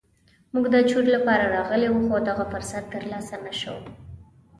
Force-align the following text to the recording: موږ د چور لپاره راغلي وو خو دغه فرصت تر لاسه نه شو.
موږ 0.53 0.65
د 0.73 0.75
چور 0.89 1.05
لپاره 1.15 1.51
راغلي 1.57 1.87
وو 1.91 2.01
خو 2.07 2.17
دغه 2.29 2.43
فرصت 2.51 2.83
تر 2.93 3.03
لاسه 3.11 3.35
نه 3.45 3.53
شو. 3.59 3.75